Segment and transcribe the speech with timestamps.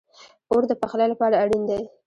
[0.51, 1.81] اور د پخلی لپاره اړین دی